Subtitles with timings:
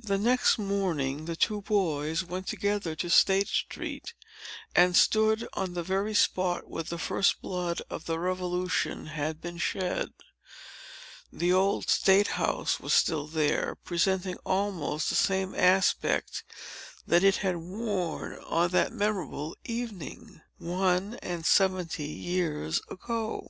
[0.00, 4.12] The next morning, the two boys went together to State Street,
[4.74, 9.58] and stood on the very spot where the first blood of the Revolution had been
[9.58, 10.08] shed.
[11.32, 16.42] The Old State House was still there, presenting almost the same aspect
[17.06, 23.46] that it had worn on that memorable evening, one and seventy years ago.